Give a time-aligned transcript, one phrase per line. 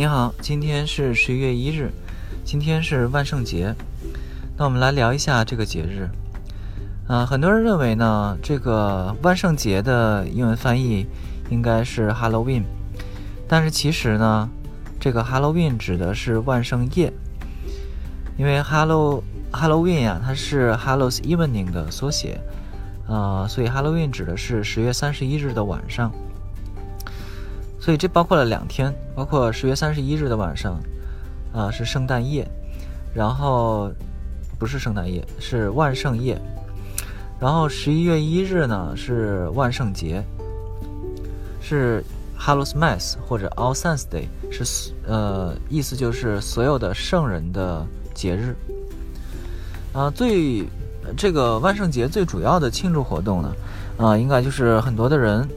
[0.00, 1.90] 你好，今天是十一月一日，
[2.42, 3.74] 今天是万圣节。
[4.56, 6.08] 那我们来聊一下这个节日。
[7.06, 11.06] 啊，很多人认为呢，这个万圣节的英文翻译
[11.50, 12.62] 应该是 Halloween，
[13.46, 14.48] 但是其实呢，
[14.98, 17.12] 这个 Halloween 指的是万圣夜，
[18.38, 22.40] 因为 Hallo Halloween 呀，它是 Hallows Evening 的缩写，
[23.06, 26.10] 啊，所以 Halloween 指的是十月三十一日的晚上。
[27.80, 30.78] 所以这包括了两天，包括十月三十一日的晚上，
[31.52, 32.46] 啊是圣诞夜，
[33.14, 33.90] 然后
[34.58, 36.38] 不是圣诞夜，是万圣夜，
[37.40, 40.22] 然后十一月一日呢是万圣节，
[41.62, 42.04] 是
[42.38, 48.54] Hallows Mass 或者 All Saints Day，是呃意思就是所有的圣人的节日，
[49.94, 50.66] 啊最
[51.16, 53.56] 这个万圣节最主要的庆祝活动呢，
[53.96, 55.48] 啊应该就是很多的人。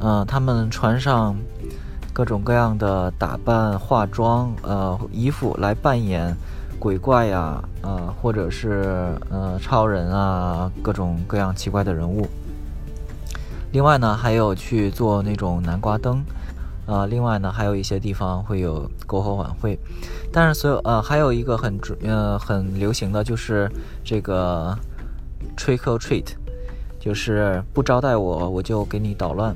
[0.00, 1.34] 嗯，他们穿上
[2.12, 6.36] 各种各样的打扮、化妆、呃衣服来扮演
[6.78, 12.26] 鬼怪呀，呃，或者是呃超人啊，各种各样奇怪的人物。
[13.72, 16.22] 另外呢，还有去做那种南瓜灯，
[16.86, 19.78] 呃，另外呢，还有一些地方会有篝火晚会。
[20.32, 23.70] 但是所有呃，还有一个很主呃很流行的就是
[24.04, 24.76] 这个
[25.56, 26.26] trick or treat，
[27.00, 29.54] 就是不招待我，我就给你捣乱。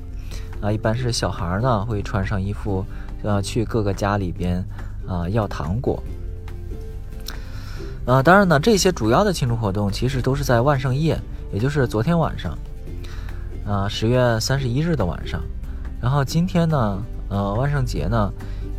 [0.60, 2.84] 啊，一般是小孩儿呢会穿上衣服，
[3.22, 4.62] 呃，去各个家里边
[5.08, 6.02] 啊要糖果。
[8.04, 11.18] 呃，当然呢，这些主要的庆祝活动其实都是在万圣夜，
[11.52, 12.58] 也就是昨天晚上，
[13.66, 15.40] 啊，十月三十一日的晚上。
[16.00, 18.30] 然后今天呢，呃，万圣节呢，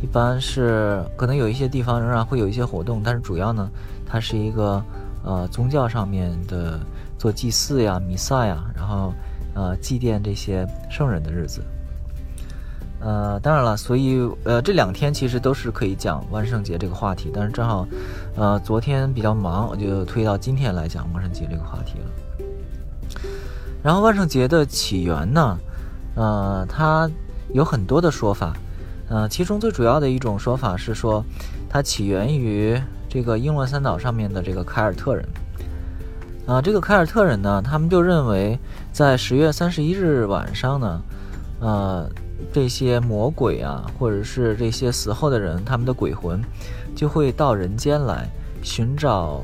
[0.02, 3.68] 一般是可能有一些地方仍然会有一些活动，但是主要呢，
[4.06, 4.80] 它是一个
[5.24, 6.78] 呃宗教上面的
[7.18, 9.12] 做祭祀呀、弥撒呀，然后。
[9.54, 11.62] 呃，祭奠这些圣人的日子。
[13.00, 17.84] 呃，当然了，所以呃，这两天其实都是可以讲万圣节这个话题，但是正好，
[18.36, 22.06] 呃，昨天比较忙，我就推到今天来讲万圣节这个话题了。
[23.82, 25.58] 然后万圣节的起源呢，
[26.14, 27.10] 呃，它
[27.52, 28.52] 有很多的说法，
[29.08, 31.24] 呃，其中最主要的一种说法是说，
[31.68, 35.28] 它起源于这个英伦三岛上面的这个凯尔特人。
[36.44, 38.58] 啊，这个凯尔特人呢，他们就认为，
[38.90, 41.00] 在十月三十一日晚上呢，
[41.60, 42.10] 呃，
[42.52, 46.42] 这些魔鬼啊，或者是这些死后的人，他们的鬼魂，
[46.96, 48.28] 就会到人间来
[48.60, 49.40] 寻找，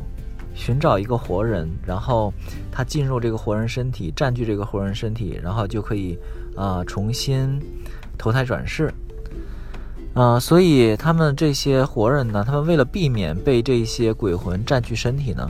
[0.54, 2.32] 寻找一个活人，然后
[2.72, 6.18] 他进入这个活人身体，占据这个活人身体，然后就可以
[6.56, 7.60] 啊重新
[8.18, 8.92] 投胎转世。
[10.14, 15.48] 啊，所以他们这些活人呢，他们为了避免被这些鬼魂占据身体呢。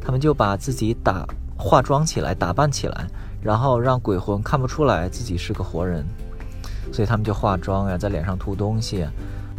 [0.00, 1.26] 他们就把自己打
[1.56, 3.06] 化妆起来，打扮起来，
[3.42, 6.04] 然后让鬼魂看不出来自己是个活人，
[6.92, 9.06] 所以他们就化妆呀，在脸上涂东西。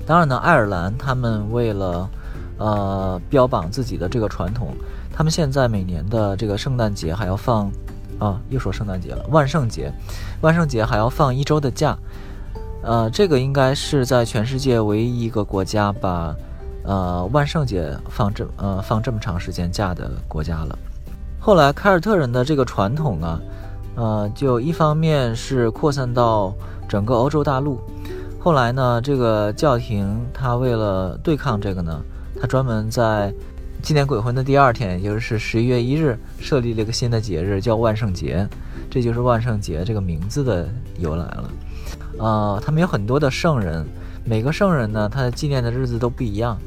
[0.05, 2.09] 当然呢，爱尔兰他们为了
[2.57, 4.73] 呃标榜自己的这个传统，
[5.13, 7.71] 他们现在每年的这个圣诞节还要放
[8.17, 9.91] 啊，又说圣诞节了，万圣节，
[10.41, 11.97] 万圣节还要放一周的假。
[12.81, 16.33] 呃，这个应该是在全世界唯一一个国家把。
[16.83, 20.77] 呃，万圣节放这呃放这么长时间假的国家了。
[21.39, 23.39] 后来凯尔特人的这个传统啊，
[23.95, 26.53] 呃，就一方面是扩散到
[26.87, 27.79] 整个欧洲大陆。
[28.39, 32.01] 后来呢，这个教廷他为了对抗这个呢，
[32.39, 33.33] 他专门在
[33.81, 38.47] 纪念鬼魂的第二天，也就是十一月一日，设立了一个新的节日，叫万圣节。
[38.89, 41.51] 这就是万圣节这个名字的由来了。
[42.17, 43.85] 呃，他们有很多的圣人，
[44.23, 46.57] 每个圣人呢，他的纪念的日子都不一样。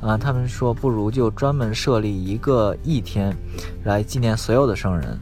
[0.00, 3.36] 啊，他们说不如就专门设立一个一天，
[3.84, 5.18] 来纪念所有的圣人，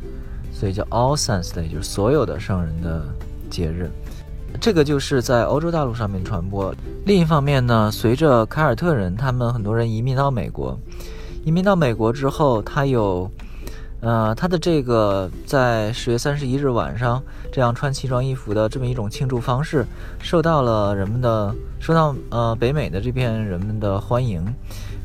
[0.52, 3.02] 所以叫 All Saints Day，就是所有的圣人的
[3.48, 3.90] 节日。
[4.60, 6.74] 这个就是在欧洲大陆上面传播。
[7.06, 10.78] 另一方面呢，随着凯尔特人他们很多人移民到美国，
[11.44, 13.30] 移民到美国之后，他有。
[14.02, 17.20] 呃，他的这个在十月三十一日晚上
[17.50, 19.84] 这样穿奇装异服的这么一种庆祝方式，
[20.20, 24.44] 受到了人们的受到呃北美的这片人们的欢迎，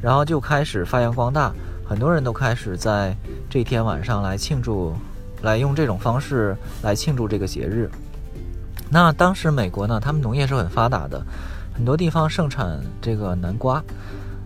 [0.01, 1.51] 然后就开始发扬光大，
[1.85, 3.15] 很多人都开始在
[3.49, 4.93] 这天晚上来庆祝，
[5.41, 7.89] 来用这种方式来庆祝这个节日。
[8.89, 11.19] 那当时美国呢，他们农业是很发达的，
[11.73, 13.81] 很多地方盛产这个南瓜，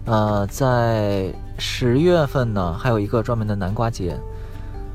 [0.06, 4.16] 呃，在十月份呢，还有一个专门的南瓜节。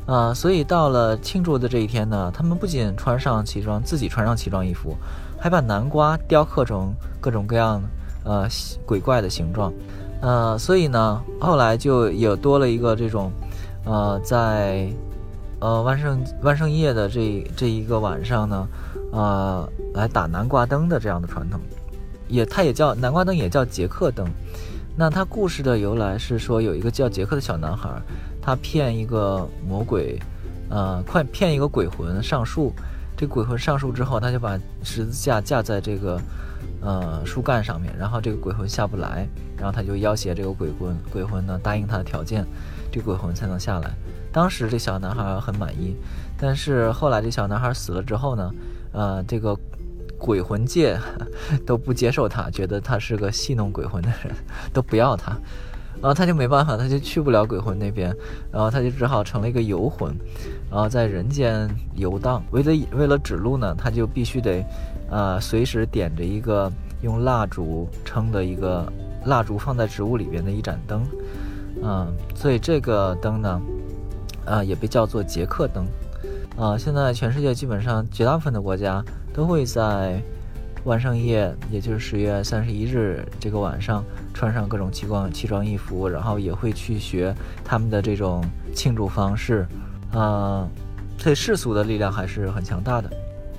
[0.06, 4.96] 啊，所以到了庆祝的这一天呢，他们不仅穿上奇装，自己穿上奇装异服，
[5.38, 7.80] 还把南瓜雕刻成各种各样
[8.24, 8.48] 呃
[8.84, 9.72] 鬼怪的形状。
[10.20, 13.30] 呃，所以呢，后来就也多了一个这种，
[13.84, 14.88] 呃，在
[15.60, 18.66] 呃万圣万圣夜的这这一个晚上呢，
[19.12, 21.60] 呃，来打南瓜灯的这样的传统。
[22.28, 24.24] 也它也叫南瓜灯，也叫杰克灯。
[24.96, 27.88] 那他故事的由来是说，有一个叫杰克的小男孩，
[28.42, 30.20] 他骗一个魔鬼，
[30.68, 32.72] 呃，快骗一个鬼魂上树。
[33.16, 36.20] 这鬼魂上树之后，他就把十字架架在这个
[36.82, 39.26] 呃树干上面，然后这个鬼魂下不来，
[39.56, 42.44] 然后他就要挟这个鬼魂，鬼魂呢答应他的条件，
[42.92, 43.90] 这鬼魂才能下来。
[44.32, 45.96] 当时这小男孩很满意，
[46.36, 48.50] 但是后来这小男孩死了之后呢，
[48.92, 49.56] 呃，这个。
[50.20, 50.98] 鬼魂界
[51.66, 54.32] 都不接受他，觉得他是个戏弄鬼魂的人，
[54.72, 55.32] 都不要他，
[55.94, 58.14] 然后他就没办法，他就去不了鬼魂那边，
[58.52, 60.14] 然后他就只好成了一个游魂，
[60.70, 62.42] 然后在人间游荡。
[62.50, 64.64] 为了为了指路呢，他就必须得，
[65.10, 66.70] 呃，随时点着一个
[67.02, 68.86] 用蜡烛撑的一个
[69.24, 71.02] 蜡烛放在植物里边的一盏灯，
[71.82, 73.60] 嗯，所以这个灯呢，
[74.44, 75.86] 啊，也被叫做杰克灯，
[76.60, 79.02] 啊，现在全世界基本上绝大部分的国家。
[79.32, 80.20] 都会在
[80.84, 84.04] 万圣夜，也就是十月三十一日这个晚上，
[84.34, 87.32] 穿上各种奇装奇装异服，然后也会去学
[87.64, 89.64] 他们的这种庆祝方式。
[90.12, 90.68] 啊，
[91.16, 93.08] 对世俗的力量还是很强大的。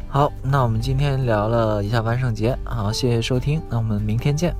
[0.09, 4.53] 好，那我们今天聊了一下万圣节，好，谢谢收听，那我们明天见。